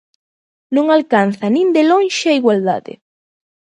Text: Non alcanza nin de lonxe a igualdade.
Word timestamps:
Non 0.75 0.85
alcanza 0.97 1.45
nin 1.55 1.67
de 1.75 1.83
lonxe 1.91 2.25
a 2.31 2.37
igualdade. 2.41 2.93